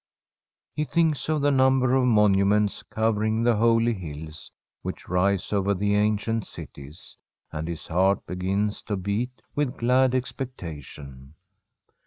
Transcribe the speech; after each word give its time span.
He 0.73 0.83
thinks 0.83 1.29
of 1.29 1.41
the 1.41 1.51
number 1.51 1.93
of 1.93 2.05
monuments 2.07 2.81
covering 2.81 3.43
the 3.43 3.57
holy 3.57 3.93
hills 3.93 4.51
which 4.81 5.07
rise 5.07 5.53
over 5.53 5.69
other 5.69 5.83
ancient 5.83 6.47
cities, 6.47 7.17
and 7.51 7.67
his 7.67 7.85
heart 7.85 8.25
begins 8.25 8.81
to 8.81 8.97
beat 8.97 9.43
with 9.53 9.77
glad 9.77 10.15
expectation. 10.15 11.35